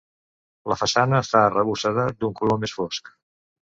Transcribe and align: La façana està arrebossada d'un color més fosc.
La 0.73 0.77
façana 0.79 1.21
està 1.27 1.43
arrebossada 1.51 2.09
d'un 2.21 2.37
color 2.43 2.63
més 2.67 2.79
fosc. 2.83 3.19